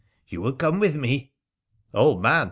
[0.27, 1.31] You will come with me?''
[1.93, 2.31] Old man